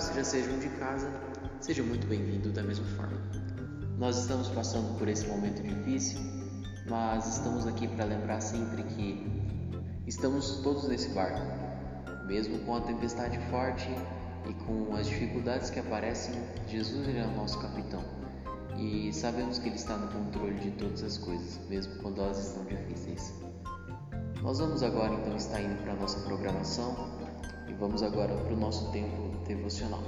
[0.00, 1.10] seja um de casa,
[1.60, 3.18] seja muito bem-vindo da mesma forma.
[3.98, 6.20] Nós estamos passando por esse momento difícil,
[6.88, 9.26] mas estamos aqui para lembrar sempre que
[10.06, 11.40] estamos todos nesse barco,
[12.26, 13.88] mesmo com a tempestade forte
[14.48, 16.34] e com as dificuldades que aparecem,
[16.68, 18.02] Jesus é o nosso capitão
[18.76, 22.64] e sabemos que Ele está no controle de todas as coisas, mesmo quando elas estão
[22.64, 23.34] difíceis.
[24.42, 26.94] Nós vamos agora então estar indo para a nossa programação
[27.68, 30.00] e vamos agora para o nosso tempo devocional.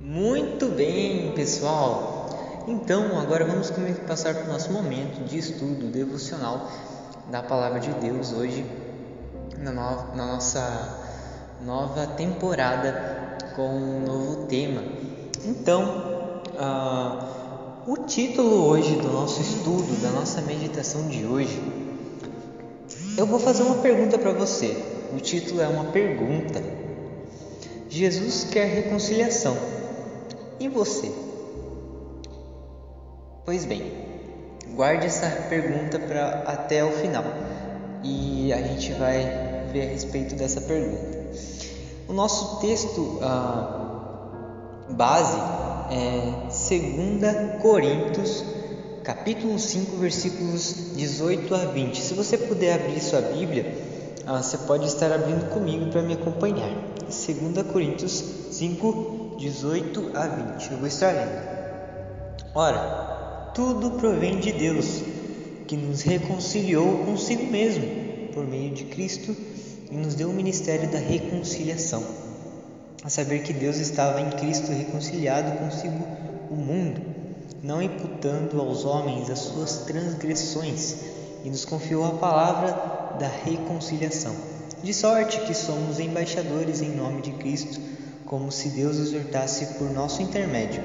[0.00, 2.24] Muito bem, pessoal.
[2.66, 3.70] Então, agora vamos
[4.08, 6.70] passar para o nosso momento de estudo devocional
[7.30, 8.64] da Palavra de Deus hoje,
[9.58, 10.98] na, no na nossa
[11.60, 14.82] nova temporada com um novo tema.
[15.44, 17.33] Então, uh,
[17.86, 21.60] o título hoje do nosso estudo, da nossa meditação de hoje,
[23.18, 24.82] eu vou fazer uma pergunta para você.
[25.14, 26.62] O título é uma pergunta.
[27.88, 29.56] Jesus quer reconciliação.
[30.58, 31.12] E você?
[33.44, 33.92] Pois bem,
[34.74, 37.24] guarde essa pergunta para até o final
[38.02, 41.18] e a gente vai ver a respeito dessa pergunta.
[42.08, 45.38] O nosso texto ah, base
[45.90, 48.42] é 2 Coríntios,
[49.02, 52.00] capítulo 5, versículos 18 a 20.
[52.00, 53.70] Se você puder abrir sua Bíblia,
[54.26, 56.70] ah, você pode estar abrindo comigo para me acompanhar.
[57.02, 60.72] 2 Coríntios 5, 18 a 20.
[60.72, 61.54] Eu vou estar lendo.
[62.54, 65.02] Ora, tudo provém de Deus,
[65.66, 67.84] que nos reconciliou consigo mesmo,
[68.32, 69.36] por meio de Cristo
[69.90, 72.02] e nos deu o ministério da reconciliação,
[73.04, 77.00] a saber que Deus estava em Cristo reconciliado consigo o mundo,
[77.62, 80.96] não imputando aos homens as suas transgressões,
[81.44, 84.34] e nos confiou a palavra da reconciliação.
[84.82, 87.80] De sorte que somos embaixadores em nome de Cristo,
[88.24, 90.82] como se Deus exortasse por nosso intermédio.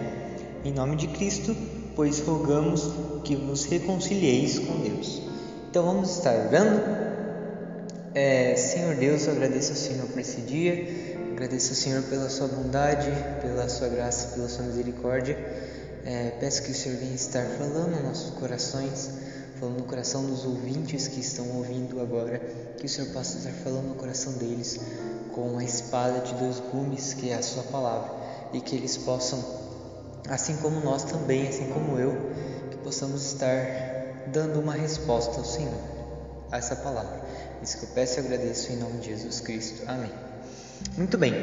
[0.65, 1.55] Em nome de Cristo,
[1.95, 2.91] pois rogamos
[3.23, 5.21] que vos reconcilieis com Deus.
[5.69, 7.18] Então vamos estar orando
[8.19, 12.49] é, Senhor Deus, eu agradeço ao Senhor por esse dia, agradeço ao Senhor pela sua
[12.49, 13.09] bondade,
[13.41, 15.37] pela sua graça, pela sua misericórdia.
[16.03, 19.09] É, peço que o Senhor venha estar falando nos nossos corações,
[19.57, 22.39] falando no coração dos ouvintes que estão ouvindo agora,
[22.77, 24.81] que o Senhor possa estar falando no coração deles
[25.33, 28.11] com a espada de dois gumes, que é a sua palavra,
[28.51, 29.41] e que eles possam,
[30.27, 32.17] assim como nós também, assim como eu,
[32.69, 35.98] que possamos estar dando uma resposta ao Senhor
[36.51, 37.21] a essa palavra.
[37.61, 39.83] Isso que eu peço e agradeço em nome de Jesus Cristo.
[39.87, 40.11] Amém.
[40.97, 41.33] Muito bem.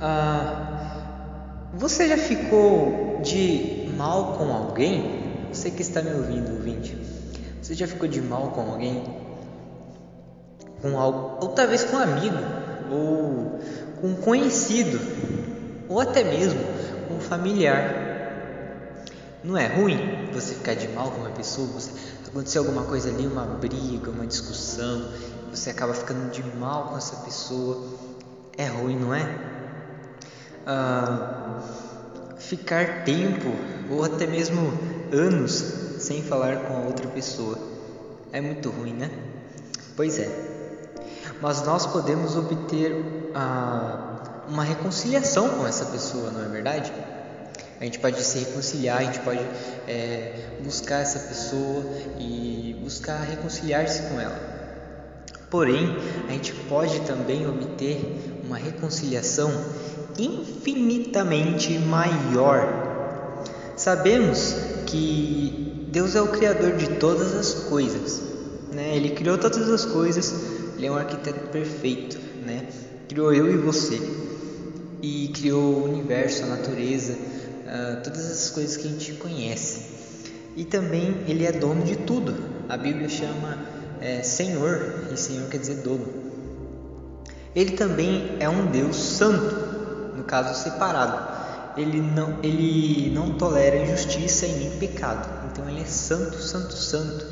[0.00, 5.48] Ah, você já ficou de mal com alguém?
[5.52, 6.96] Você que está me ouvindo, ouvinte.
[7.62, 9.04] Você já ficou de mal com alguém?
[10.80, 12.36] Com algo, ou talvez com um amigo,
[12.90, 13.60] ou
[14.00, 15.00] com um conhecido,
[15.88, 16.58] ou até mesmo
[17.06, 18.01] com um familiar.
[19.44, 19.98] Não é ruim
[20.32, 21.66] você ficar de mal com uma pessoa?
[21.68, 21.90] Você
[22.28, 25.10] aconteceu alguma coisa ali, uma briga, uma discussão,
[25.50, 27.84] você acaba ficando de mal com essa pessoa,
[28.56, 29.28] é ruim, não é?
[30.64, 31.60] Ah,
[32.38, 33.52] ficar tempo
[33.90, 34.72] ou até mesmo
[35.12, 35.52] anos
[35.98, 37.58] sem falar com a outra pessoa
[38.32, 39.10] é muito ruim, né?
[39.96, 40.30] Pois é.
[41.40, 42.94] Mas nós podemos obter
[43.34, 46.92] ah, uma reconciliação com essa pessoa, não é verdade?
[47.82, 49.40] A gente pode se reconciliar, a gente pode
[49.88, 51.84] é, buscar essa pessoa
[52.16, 54.38] e buscar reconciliar-se com ela.
[55.50, 55.96] Porém,
[56.28, 58.00] a gente pode também obter
[58.46, 59.50] uma reconciliação
[60.16, 63.42] infinitamente maior.
[63.76, 64.54] Sabemos
[64.86, 68.22] que Deus é o Criador de todas as coisas,
[68.72, 68.94] né?
[68.94, 70.32] Ele criou todas as coisas,
[70.76, 72.64] Ele é um arquiteto perfeito, né?
[73.08, 74.00] Criou eu e você
[75.02, 77.18] e criou o universo, a natureza,
[77.72, 79.90] uh, todas as coisas que a gente conhece.
[80.54, 82.34] E também ele é dono de tudo.
[82.68, 83.58] A Bíblia chama
[84.00, 86.06] é, Senhor, e Senhor quer dizer dono.
[87.54, 91.32] Ele também é um Deus santo, no caso separado.
[91.76, 95.50] Ele não, ele não tolera injustiça e nem pecado.
[95.50, 97.26] Então ele é santo, santo, santo.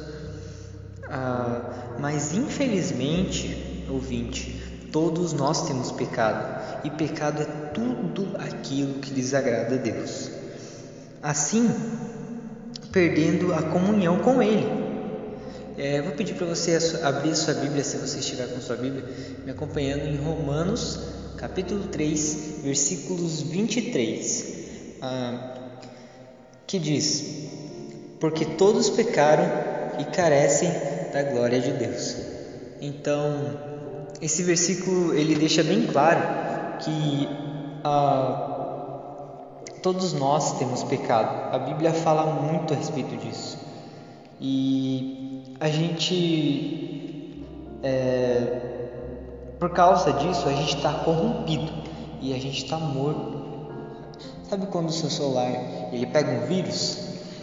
[1.08, 6.84] Ah, mas infelizmente, ouvinte, todos nós temos pecado.
[6.84, 10.31] E pecado é tudo aquilo que desagrada a Deus.
[11.22, 11.69] Assim,
[12.92, 14.81] perdendo a comunhão com Ele.
[15.76, 19.04] É, vou pedir para você abrir a sua Bíblia, se você estiver com sua Bíblia,
[19.44, 20.98] me acompanhando em Romanos,
[21.37, 24.44] capítulo 3, versículos 23,
[25.00, 25.54] ah,
[26.66, 27.48] que diz:
[28.19, 29.44] Porque todos pecaram
[29.98, 30.70] e carecem
[31.12, 32.16] da glória de Deus.
[32.81, 33.79] Então,
[34.20, 36.20] esse versículo ele deixa bem claro
[36.81, 37.28] que
[37.82, 38.50] ah,
[39.82, 41.55] todos nós temos pecado.
[41.55, 43.58] A Bíblia fala muito a respeito disso.
[44.40, 47.44] E a gente,
[47.82, 48.61] é,
[49.58, 51.73] por causa disso, a gente está corrompido
[52.20, 53.40] e a gente está morto.
[54.49, 55.50] Sabe quando o seu celular
[55.93, 56.99] ele pega um vírus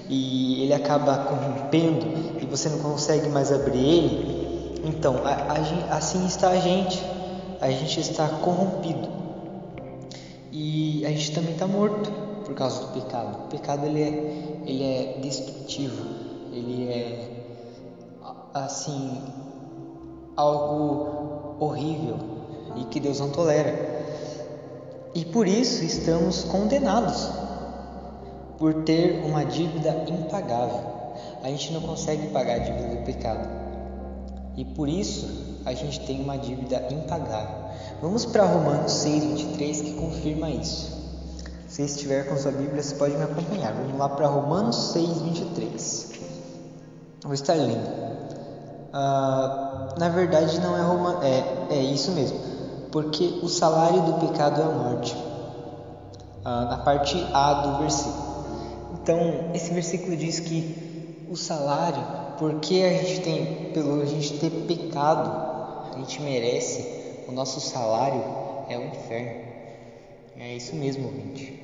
[0.10, 2.06] e ele acaba corrompendo
[2.42, 4.37] e você não consegue mais abrir ele?
[4.88, 7.04] Então, a, a, assim está a gente.
[7.60, 9.10] A gente está corrompido
[10.52, 12.10] e a gente também está morto
[12.46, 13.46] por causa do pecado.
[13.46, 14.08] O pecado ele é,
[14.66, 16.06] ele é destrutivo,
[16.54, 17.30] ele é
[18.54, 19.22] assim
[20.36, 22.18] algo horrível
[22.78, 23.76] e que Deus não tolera.
[25.14, 27.28] E por isso estamos condenados
[28.58, 30.80] por ter uma dívida impagável.
[31.44, 33.67] A gente não consegue pagar a dívida do pecado.
[34.58, 35.28] E por isso
[35.66, 37.56] a gente tem uma dívida impagável.
[38.02, 40.98] Vamos para Romanos 6:23 que confirma isso.
[41.68, 43.74] Se estiver com sua Bíblia, você pode me acompanhar.
[43.74, 46.12] Vamos lá para Romanos 6:23.
[47.24, 48.08] Vou estar lendo.
[48.92, 52.40] Ah, na verdade, não é, Roma, é, é isso mesmo,
[52.92, 55.16] porque o salário do pecado é a morte.
[56.44, 58.28] Ah, na parte A do versículo.
[58.94, 62.02] Então, esse versículo diz que o salário,
[62.38, 66.86] porque a gente tem, pelo a gente ter pecado, a gente merece,
[67.28, 68.24] o nosso salário
[68.70, 69.48] é o inferno.
[70.40, 71.62] É isso mesmo, gente.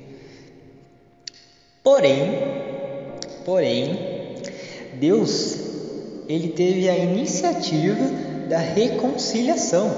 [1.82, 2.38] Porém,
[3.44, 3.98] porém,
[4.94, 5.64] Deus
[6.28, 8.04] ele teve a iniciativa
[8.48, 9.90] da reconciliação.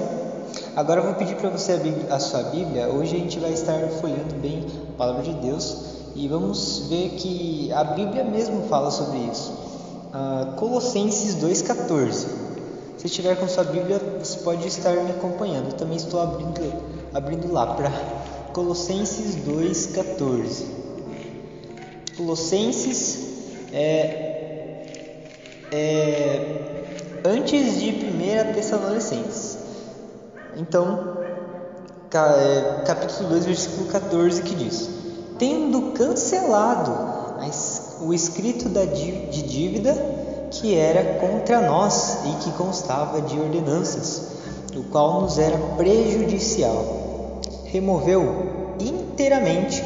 [0.75, 2.89] Agora eu vou pedir para você abrir a sua Bíblia.
[2.89, 5.77] Hoje a gente vai estar folheando bem a palavra de Deus
[6.15, 9.66] e vamos ver que a Bíblia mesmo fala sobre isso.
[10.07, 12.27] Uh, Colossenses 2,14.
[12.97, 15.67] Se estiver com sua Bíblia, você pode estar me acompanhando.
[15.67, 16.83] Eu também estou abrindo,
[17.13, 17.91] abrindo lá para
[18.53, 20.65] Colossenses 2,14.
[22.15, 23.27] Colossenses
[23.71, 25.27] é,
[25.71, 26.85] é,
[27.23, 29.57] antes de 1 Tessalonicenses.
[30.55, 31.17] Então,
[32.13, 34.89] é, capítulo 2, versículo 14, que diz:
[35.37, 37.37] Tendo cancelado
[38.01, 39.93] o escrito de dívida
[40.51, 44.37] que era contra nós e que constava de ordenanças,
[44.75, 49.83] o qual nos era prejudicial, removeu inteiramente,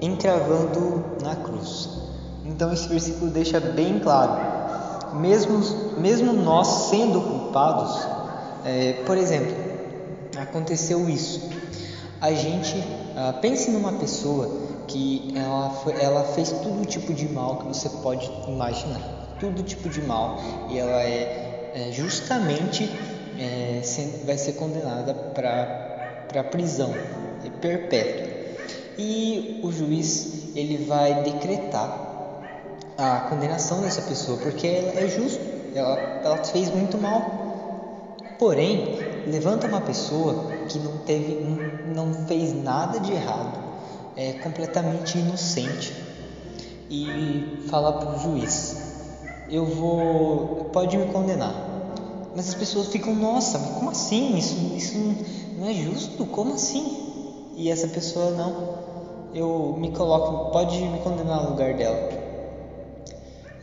[0.00, 1.88] encravando na cruz.
[2.44, 4.58] Então, esse versículo deixa bem claro
[5.14, 5.60] mesmo,
[5.98, 8.06] mesmo nós sendo culpados,
[8.64, 9.54] é, por exemplo,
[10.36, 11.48] aconteceu isso.
[12.20, 12.82] A gente
[13.16, 14.50] ah, pense numa pessoa
[14.88, 19.00] que ela, foi, ela fez todo tipo de mal que você pode imaginar,
[19.38, 20.38] todo tipo de mal,
[20.70, 22.90] e ela é, é justamente
[23.38, 23.80] é,
[24.24, 26.92] vai ser condenada para prisão.
[27.44, 28.26] É perpétua.
[28.98, 32.06] E o juiz ele vai decretar
[32.96, 35.40] a condenação dessa pessoa, porque ela é justo,
[35.72, 38.16] ela, ela fez muito mal.
[38.38, 41.44] Porém, levanta uma pessoa que não teve,
[41.94, 43.67] não fez nada de errado,
[44.18, 45.94] é completamente inocente
[46.90, 48.76] e fala para o juiz:
[49.48, 51.54] eu vou, pode me condenar.
[52.34, 54.36] Mas as pessoas ficam, nossa, mas como assim?
[54.36, 54.98] Isso, isso
[55.56, 56.26] não é justo?
[56.26, 57.52] Como assim?
[57.56, 58.74] E essa pessoa não,
[59.32, 62.08] eu me coloco, pode me condenar no lugar dela.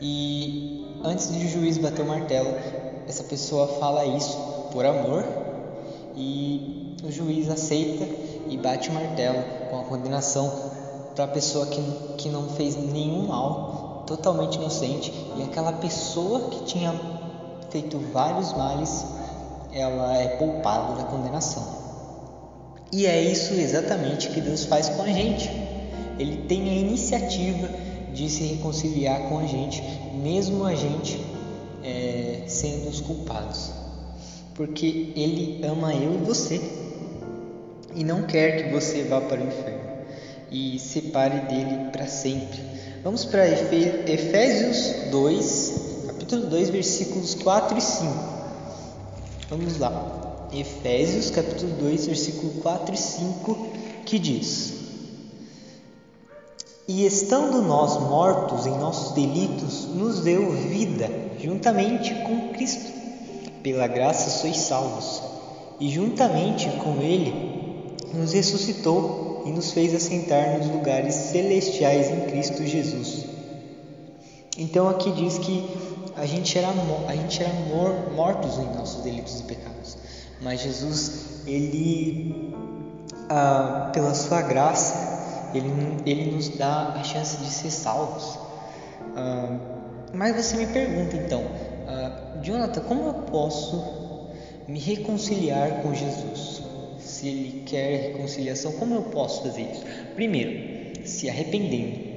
[0.00, 2.54] E antes de o juiz bater o martelo,
[3.06, 4.36] essa pessoa fala isso
[4.72, 5.24] por amor
[6.14, 10.52] e o juiz aceita e bate o martelo com a condenação
[11.14, 11.80] para a pessoa que,
[12.18, 16.94] que não fez nenhum mal, totalmente inocente, e aquela pessoa que tinha
[17.70, 19.04] feito vários males,
[19.72, 21.64] ela é poupada da condenação.
[22.92, 25.50] E é isso exatamente que Deus faz com a gente.
[26.18, 27.68] Ele tem a iniciativa
[28.12, 29.82] de se reconciliar com a gente,
[30.14, 31.20] mesmo a gente
[31.82, 33.70] é, sendo os culpados,
[34.54, 36.85] porque Ele ama eu e você
[37.96, 39.96] e não quer que você vá para o inferno
[40.50, 42.60] e separe dele para sempre.
[43.02, 48.14] Vamos para Efésios 2, capítulo 2, versículos 4 e 5.
[49.50, 50.48] Vamos lá.
[50.52, 53.68] Efésios capítulo 2, versículo 4 e 5,
[54.04, 54.76] que diz:
[56.88, 61.10] e estando nós mortos em nossos delitos, nos deu vida
[61.40, 62.92] juntamente com Cristo.
[63.60, 65.20] Pela graça sois salvos,
[65.80, 67.55] e juntamente com Ele
[68.16, 73.26] nos ressuscitou e nos fez assentar nos lugares celestiais em Cristo Jesus.
[74.58, 75.68] Então aqui diz que
[76.16, 76.68] a gente era,
[77.08, 79.98] a gente era mor, mortos em nossos delitos e pecados,
[80.40, 82.54] mas Jesus, ele,
[83.28, 85.70] ah, pela sua graça, ele,
[86.06, 88.38] ele nos dá a chance de ser salvos.
[89.14, 89.58] Ah,
[90.14, 91.42] mas você me pergunta então,
[91.86, 94.30] ah, Jonathan, como eu posso
[94.66, 96.55] me reconciliar com Jesus?
[97.16, 99.84] Se ele quer reconciliação, como eu posso fazer isso?
[100.14, 102.16] Primeiro, se arrependendo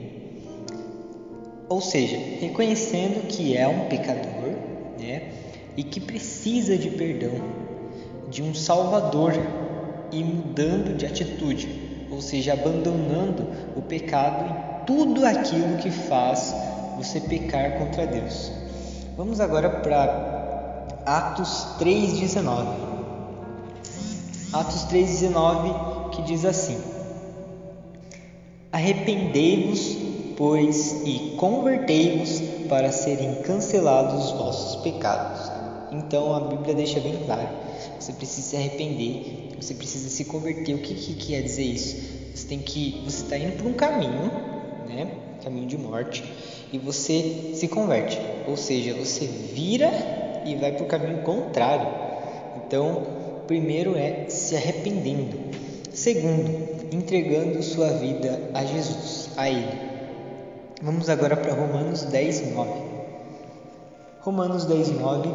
[1.70, 4.56] ou seja, reconhecendo que é um pecador
[5.00, 5.32] né,
[5.78, 7.32] e que precisa de perdão,
[8.28, 9.34] de um Salvador
[10.12, 16.56] e mudando de atitude, ou seja, abandonando o pecado e tudo aquilo que faz
[16.98, 18.52] você pecar contra Deus.
[19.16, 22.89] Vamos agora para Atos 3,19.
[24.52, 26.82] Atos 3,19 que diz assim:
[28.72, 35.52] Arrependei-vos pois, e convertei-vos para serem cancelados os vossos pecados.
[35.92, 37.50] Então a Bíblia deixa bem claro:
[38.00, 40.74] você precisa se arrepender, você precisa se converter.
[40.76, 42.20] O que, que quer dizer isso?
[42.34, 44.32] Você tem que, você está indo por um caminho,
[44.88, 45.12] né?
[45.44, 46.24] Caminho de morte,
[46.72, 49.92] e você se converte, ou seja, você vira
[50.46, 51.88] e vai para o caminho contrário.
[52.58, 53.19] Então,
[53.50, 55.36] primeiro é se arrependendo.
[55.92, 56.52] Segundo,
[56.92, 59.90] entregando sua vida a Jesus, a Ele.
[60.84, 62.72] Vamos agora para Romanos 10, 9.
[64.22, 65.34] Romanos 10, 9, uh,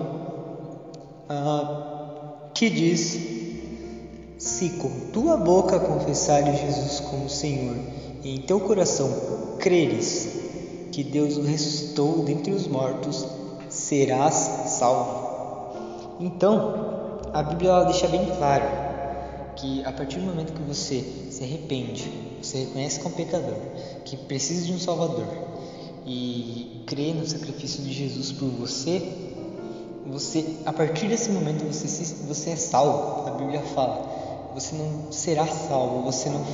[2.55, 3.19] que diz:
[4.39, 7.77] Se com tua boca confessares Jesus como Senhor
[8.23, 9.11] e em teu coração
[9.59, 10.29] creres
[10.93, 13.27] que Deus o ressuscitou dentre os mortos,
[13.69, 14.35] serás
[14.69, 15.25] salvo.
[16.21, 16.94] Então,
[17.35, 18.65] a Bíblia deixa bem claro
[19.57, 22.09] que a partir do momento que você se arrepende,
[22.41, 23.57] você reconhece um pecador,
[24.05, 25.27] que precisa de um Salvador
[26.07, 29.03] e crê no sacrifício de Jesus por você,
[30.07, 33.29] você a partir desse momento você, você é salvo.
[33.29, 36.45] A Bíblia fala, você não será salvo, você não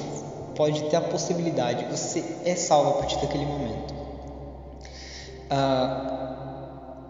[0.55, 3.95] pode ter a possibilidade, você é salvo a partir daquele momento.
[5.51, 6.20] Ah,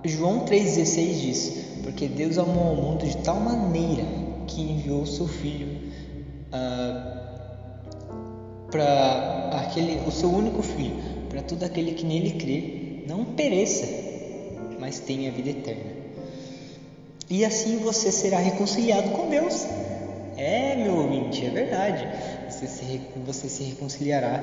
[0.04, 1.52] João 3,16 diz:
[1.82, 4.04] Porque Deus amou o mundo de tal maneira
[4.46, 5.68] que enviou o seu Filho
[6.52, 7.20] ah,
[8.70, 10.96] para aquele, o seu único filho,
[11.28, 13.86] para todo aquele que nele crê, não pereça,
[14.78, 16.00] mas tenha vida eterna.
[17.28, 19.66] E assim você será reconciliado com Deus.
[20.36, 22.08] É, meu ouvinte, é verdade.
[22.48, 24.42] Você se, você se reconciliará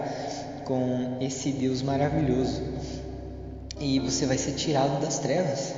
[0.64, 2.62] com esse Deus maravilhoso.
[3.80, 5.74] E você vai ser tirado das trevas,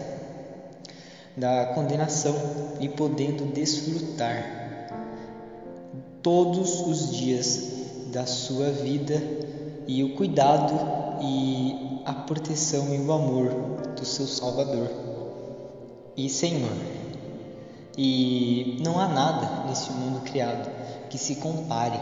[1.35, 2.35] da condenação
[2.79, 4.59] e podendo desfrutar
[6.21, 7.79] todos os dias
[8.11, 9.21] da sua vida
[9.87, 10.73] e o cuidado
[11.21, 13.49] e a proteção e o amor
[13.95, 14.89] do seu Salvador
[16.15, 16.71] e Senhor.
[17.97, 20.69] E não há nada nesse mundo criado
[21.09, 21.99] que se compare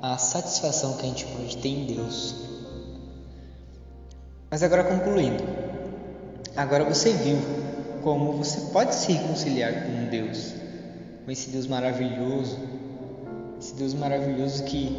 [0.00, 2.49] à satisfação que a gente pode ter em Deus.
[4.50, 5.44] Mas agora concluindo,
[6.56, 7.38] agora você viu
[8.02, 10.54] como você pode se reconciliar com Deus,
[11.24, 12.58] com esse Deus maravilhoso
[13.60, 14.96] esse Deus maravilhoso que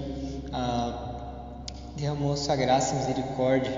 [0.54, 1.64] ah,
[1.98, 3.72] derramou sua graça e misericórdia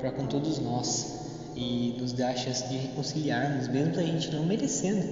[0.00, 1.20] para com todos nós
[1.54, 5.06] e nos dá a chance de reconciliarmos, mesmo a gente não merecendo.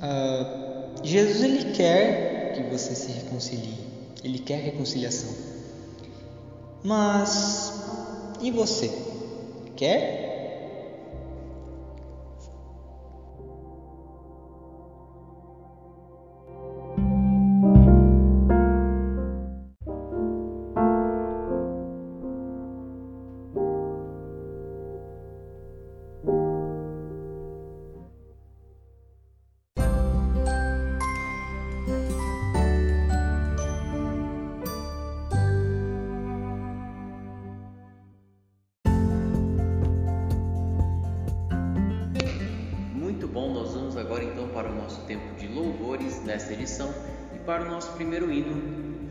[0.00, 3.78] Ah, Jesus ele quer que você se reconcilie,
[4.22, 5.34] ele quer reconciliação.
[6.84, 7.75] Mas
[8.40, 8.90] e você?
[9.76, 10.25] Quer?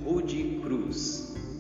[0.06, 1.55] Rude Cruz.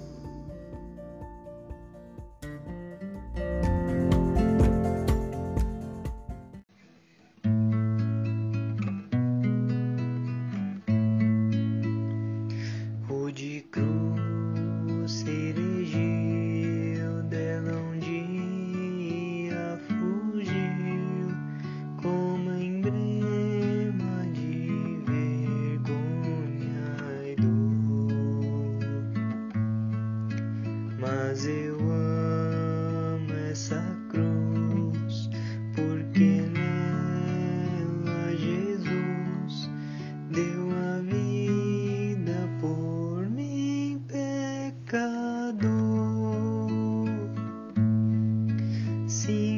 [49.07, 49.54] 是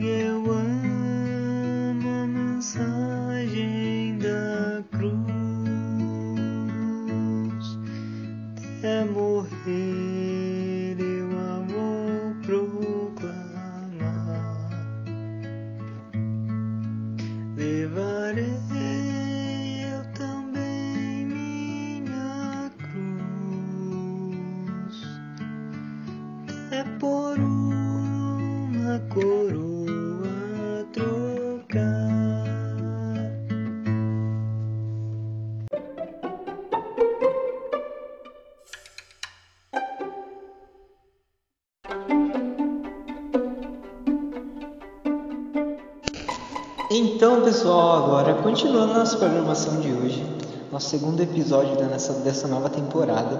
[47.37, 50.25] Então, pessoal, agora continuando nossa programação de hoje,
[50.71, 53.39] nosso segundo episódio dessa, dessa nova temporada.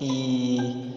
[0.00, 0.90] E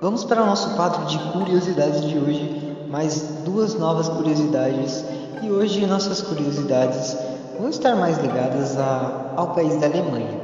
[0.00, 5.04] vamos para o nosso quadro de curiosidades de hoje, mais duas novas curiosidades.
[5.42, 7.16] E hoje nossas curiosidades
[7.58, 10.40] vão estar mais ligadas a, ao país da Alemanha.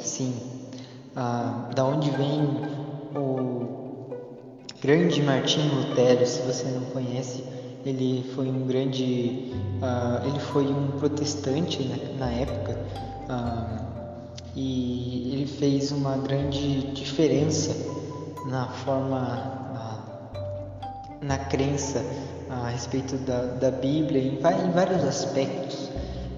[0.00, 0.34] Sim,
[1.14, 2.62] a, da onde vem
[3.14, 4.08] o
[4.82, 7.51] grande Martinho Lutero, se você não conhece
[7.84, 12.78] ele foi um grande uh, ele foi um protestante né, na época
[13.28, 13.82] uh,
[14.54, 17.74] e ele fez uma grande diferença
[18.46, 22.04] na forma uh, na crença
[22.50, 25.90] a respeito da, da Bíblia em, em, vários aspectos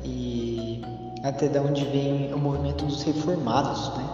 [0.04, 0.82] e
[1.22, 4.08] até da onde vem o movimento dos reformados né.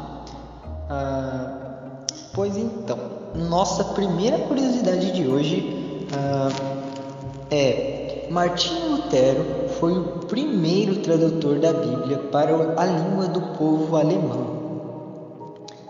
[2.32, 2.98] Pois então
[3.34, 6.06] nossa primeira curiosidade de hoje
[7.50, 9.44] é Martinho Lutero
[9.80, 14.60] foi o primeiro tradutor da Bíblia para a língua do povo alemão.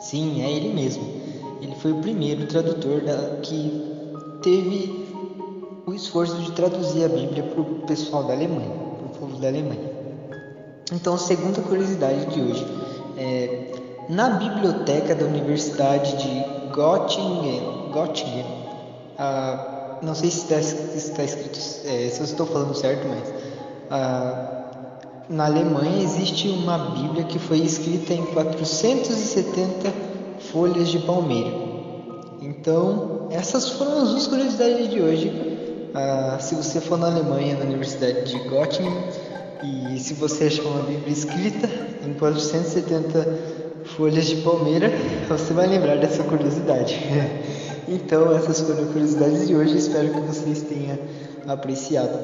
[0.01, 1.05] Sim, é ele mesmo.
[1.61, 5.07] Ele foi o primeiro tradutor da, que teve
[5.87, 9.49] o esforço de traduzir a Bíblia para o pessoal da Alemanha, para o povo da
[9.49, 9.91] Alemanha.
[10.93, 12.67] Então, segunda curiosidade de hoje
[13.19, 13.73] é
[14.09, 18.47] na biblioteca da Universidade de Göttingen, Göttingen
[19.19, 23.33] a não sei se está, está escrito, é, se eu estou falando certo, mas
[23.91, 24.61] ah,
[25.29, 29.93] na Alemanha existe uma Bíblia que foi escrita em 470
[30.53, 31.51] folhas de palmeira.
[32.41, 35.91] Então, essas foram as duas curiosidades de hoje.
[35.95, 38.97] Ah, se você for na Alemanha, na Universidade de Göttingen,
[39.63, 41.69] e se você achar uma Bíblia escrita
[42.07, 43.39] em 470
[43.97, 44.91] folhas de palmeira,
[45.29, 46.99] você vai lembrar dessa curiosidade.
[47.93, 49.77] Então, essas foram curiosidades de hoje.
[49.77, 50.97] Espero que vocês tenham
[51.49, 52.17] apreciado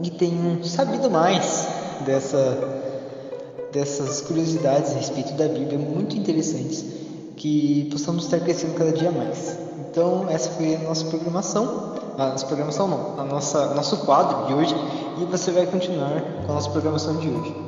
[0.00, 1.66] e tenham sabido mais
[2.06, 2.56] dessa,
[3.72, 6.84] dessas curiosidades a respeito da Bíblia, muito interessantes,
[7.36, 9.58] que possamos estar crescendo cada dia mais.
[9.90, 11.94] Então, essa foi a nossa programação.
[12.16, 14.76] A nossa programação não, a nossa nosso quadro de hoje
[15.20, 17.63] e você vai continuar com a nossa programação de hoje.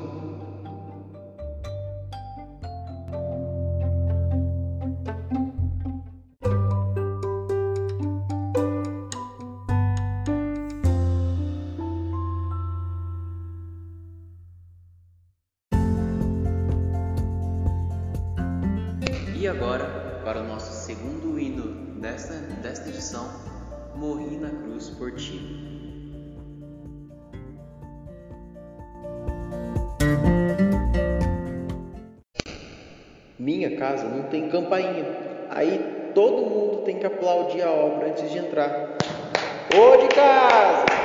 [19.46, 19.84] E agora,
[20.24, 23.30] para o nosso segundo hino desta, desta edição,
[23.94, 25.38] Morri na Cruz por Ti.
[33.38, 35.06] Minha casa não tem campainha,
[35.50, 38.96] aí todo mundo tem que aplaudir a obra antes de entrar.
[39.72, 40.95] Ô de casa!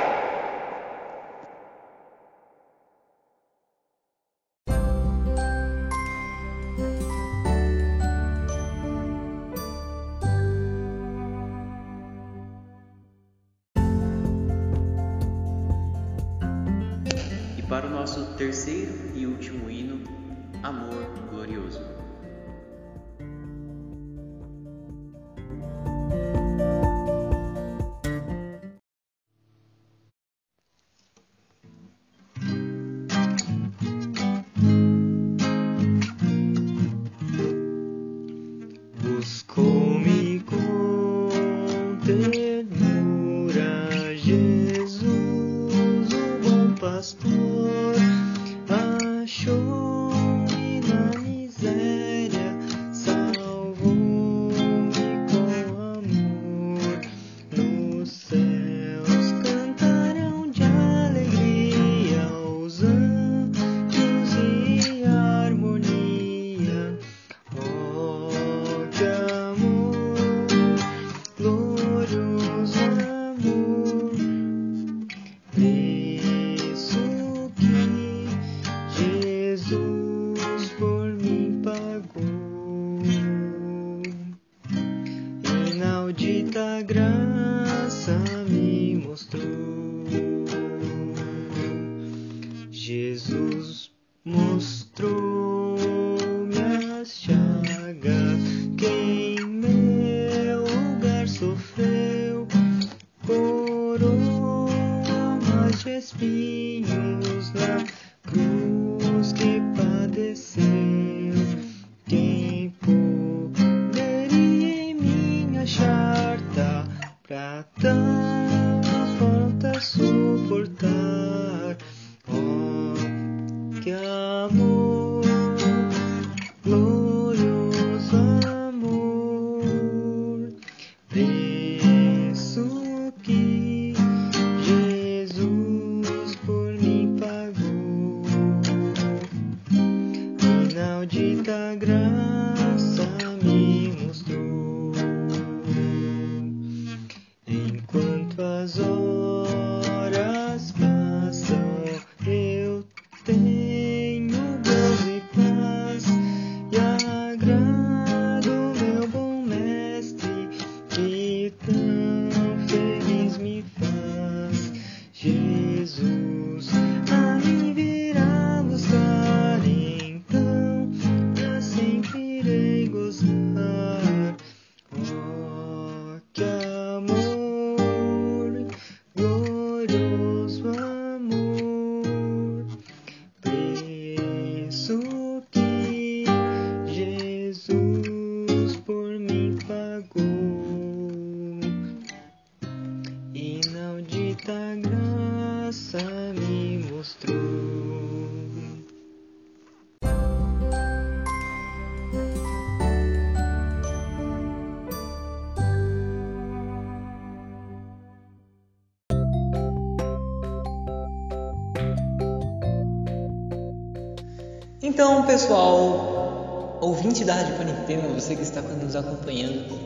[215.22, 219.78] Então, pessoal, ouvinte da Rádio Quarentena, você que está nos acompanhando,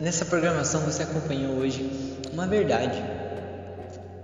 [0.00, 1.86] nessa programação você acompanhou hoje
[2.32, 2.98] uma verdade.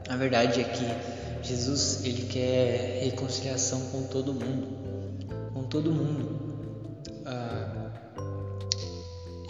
[0.08, 4.66] A verdade é que Jesus ele quer reconciliação com todo mundo,
[5.52, 6.40] com todo mundo.
[7.26, 7.90] Ah,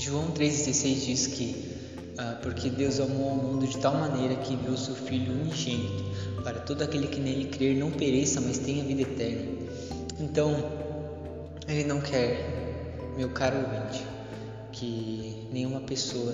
[0.00, 1.72] João 3,16 diz que
[2.18, 6.02] ah, porque Deus amou o mundo de tal maneira que enviou seu Filho unigênito
[6.42, 9.63] para todo aquele que nele crer não pereça, mas tenha vida eterna.
[10.18, 10.54] Então,
[11.66, 14.04] ele não quer, meu caro ouvinte,
[14.70, 16.32] que nenhuma pessoa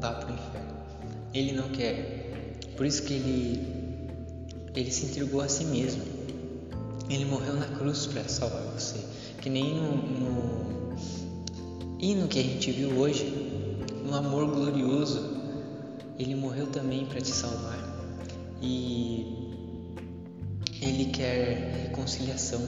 [0.00, 0.74] vá para o inferno.
[1.32, 2.58] Ele não quer.
[2.76, 3.66] Por isso que ele,
[4.74, 6.02] ele se entregou a si mesmo.
[7.08, 8.98] Ele morreu na cruz para salvar você.
[9.40, 10.96] Que nem no, no
[11.98, 13.24] hino que a gente viu hoje,
[14.04, 15.34] no amor glorioso,
[16.18, 17.78] ele morreu também para te salvar.
[18.60, 19.43] E
[20.84, 22.60] ele quer reconciliação,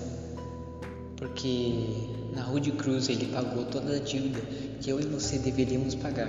[1.17, 4.41] porque na rua de cruz ele pagou toda a dívida
[4.81, 6.29] que eu e você deveríamos pagar.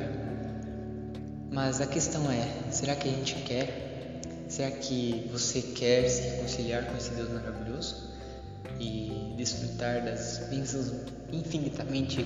[1.51, 4.21] Mas a questão é: será que a gente quer?
[4.47, 8.07] Será que você quer se reconciliar com esse Deus maravilhoso
[8.79, 10.93] e desfrutar das bênçãos
[11.31, 12.25] infinitamente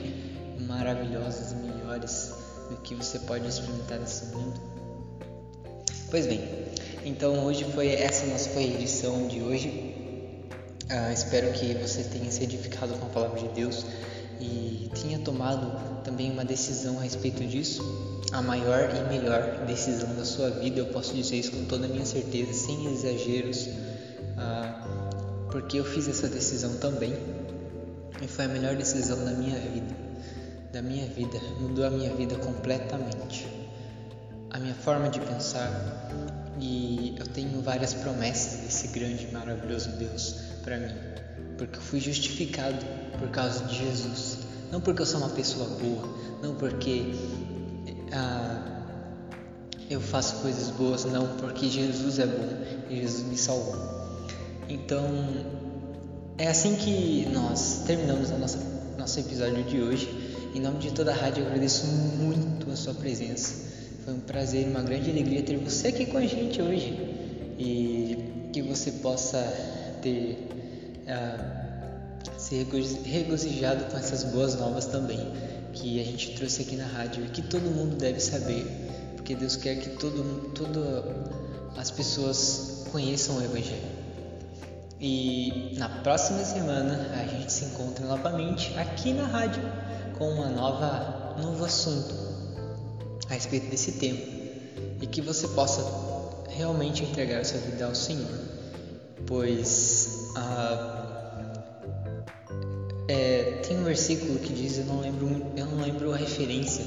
[0.67, 2.33] maravilhosas e melhores
[2.69, 4.70] do que você pode experimentar nesse mundo?
[6.11, 6.41] Pois bem,
[7.05, 9.95] então hoje foi essa nossa foi a edição de hoje.
[10.89, 13.85] Ah, espero que você tenha se edificado com a palavra de Deus
[14.37, 17.81] e tenha tomado também uma decisão a respeito disso,
[18.33, 20.81] a maior e melhor decisão da sua vida.
[20.81, 23.69] Eu posso dizer isso com toda a minha certeza, sem exageros,
[24.37, 27.13] ah, porque eu fiz essa decisão também
[28.21, 29.95] e foi a melhor decisão da minha vida,
[30.73, 33.60] da minha vida, mudou a minha vida completamente,
[34.53, 35.69] a minha forma de pensar,
[36.59, 40.93] e eu tenho várias promessas desse grande e maravilhoso Deus para mim,
[41.57, 42.85] porque eu fui justificado
[43.17, 47.13] por causa de Jesus, não porque eu sou uma pessoa boa, não porque
[48.11, 48.81] ah,
[49.89, 52.49] eu faço coisas boas, não porque Jesus é bom
[52.89, 53.75] e Jesus me salvou.
[54.67, 55.05] Então
[56.37, 58.57] é assim que nós terminamos o nosso,
[58.97, 60.29] nosso episódio de hoje.
[60.53, 63.70] Em nome de toda a rádio, eu agradeço muito a sua presença.
[64.03, 66.89] Foi um prazer e uma grande alegria ter você aqui com a gente hoje
[67.59, 69.39] e que você possa
[70.01, 70.47] ter
[71.05, 72.65] uh, se
[73.05, 75.19] regozijado com essas boas novas também
[75.73, 78.65] que a gente trouxe aqui na rádio e que todo mundo deve saber,
[79.15, 80.23] porque Deus quer que todo
[81.77, 84.01] as pessoas conheçam o Evangelho.
[84.99, 89.63] E na próxima semana a gente se encontra novamente aqui na rádio
[90.17, 92.13] com uma nova novo assunto
[93.31, 94.19] a respeito desse tema
[95.01, 95.81] e que você possa
[96.49, 98.27] realmente entregar sua vida ao Senhor,
[99.25, 101.63] pois ah,
[103.07, 106.85] é, tem um versículo que diz, eu não lembro, eu não lembro a referência,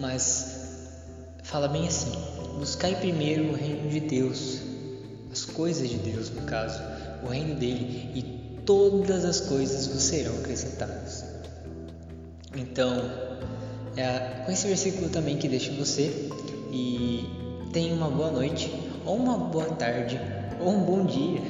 [0.00, 0.98] mas
[1.44, 2.12] fala bem assim:
[2.58, 4.58] buscai primeiro o reino de Deus,
[5.30, 6.82] as coisas de Deus no caso,
[7.22, 11.24] o reino dele e todas as coisas vos serão acrescentadas.
[12.56, 13.24] Então
[13.96, 16.30] é com esse versículo também que deixo você
[16.70, 17.28] e
[17.72, 18.70] tenha uma boa noite,
[19.04, 20.20] ou uma boa tarde,
[20.60, 21.42] ou um bom dia,